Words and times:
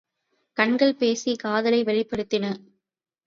கண்கள் 0.57 0.95
பேசிக் 0.95 1.39
காதலை 1.39 1.83
வெளிப்படுத்தின. 1.83 2.45